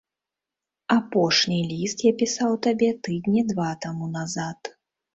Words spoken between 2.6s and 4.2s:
табе тыдні два таму